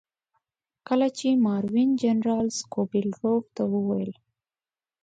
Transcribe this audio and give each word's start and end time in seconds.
کله 0.87 1.07
چې 1.17 1.27
ماروین 1.45 1.89
جنرال 2.03 2.47
سکوبیلروف 2.59 3.43
ته 3.55 3.63
وویل. 3.73 4.11